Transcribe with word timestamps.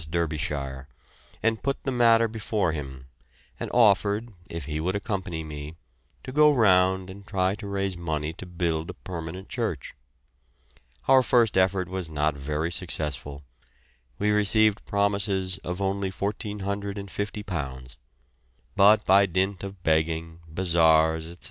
Derbyshire, 0.09 0.87
and 1.43 1.61
put 1.61 1.83
the 1.83 1.91
matter 1.91 2.27
before 2.27 2.71
him, 2.71 3.05
and 3.59 3.69
offered, 3.71 4.33
if 4.49 4.65
he 4.65 4.79
would 4.79 4.95
accompany 4.95 5.43
me, 5.43 5.75
to 6.23 6.31
go 6.31 6.51
round 6.51 7.07
and 7.07 7.27
try 7.27 7.53
to 7.53 7.67
raise 7.67 7.95
money 7.95 8.33
to 8.33 8.47
build 8.47 8.89
a 8.89 8.95
permanent 8.95 9.47
church. 9.47 9.93
Our 11.07 11.21
first 11.21 11.55
effort 11.55 11.87
was 11.87 12.09
not 12.09 12.35
very 12.35 12.71
successful, 12.71 13.43
we 14.17 14.31
received 14.31 14.85
promises 14.87 15.59
of 15.59 15.83
only 15.83 16.09
£1,450; 16.09 17.97
but 18.75 19.05
by 19.05 19.27
dint 19.27 19.63
of 19.63 19.83
begging, 19.83 20.39
bazaars, 20.47 21.27
etc. 21.27 21.37